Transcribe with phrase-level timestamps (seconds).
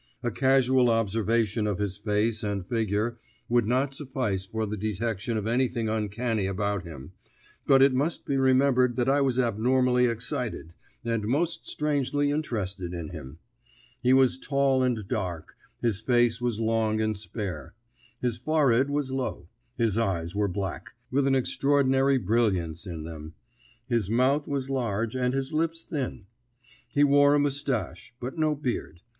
[0.23, 5.45] A casual observation of his face and figure would not suffice for the detection of
[5.45, 7.11] anything uncanny about him,
[7.67, 10.73] but it must be remembered that I was abnormally excited,
[11.05, 13.37] and most strangely interested in him.
[14.01, 17.75] He was tall and dark, his face was long and spare;
[18.19, 23.35] his forehead was low; his eyes were black, with an extraordinary brilliancy in them;
[23.85, 26.25] his mouth was large, and his lips thin.
[26.89, 29.01] He wore a moustache, but no beard.